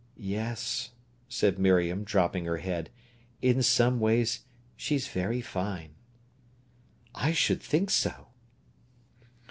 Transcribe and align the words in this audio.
"Yes," 0.17 0.93
said 1.29 1.59
Miriam, 1.59 2.03
dropping 2.03 2.45
her 2.45 2.57
head; 2.57 2.89
"in 3.39 3.61
some 3.61 3.99
ways 3.99 4.45
she's 4.75 5.07
very 5.07 5.41
fine." 5.41 5.93
"I 7.13 7.33
should 7.33 7.61
think 7.61 7.91
so." 7.91 8.29